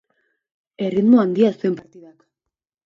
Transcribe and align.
Erritmo 0.87 1.21
handia 1.25 1.55
zuen 1.61 1.81
partidak. 1.85 2.15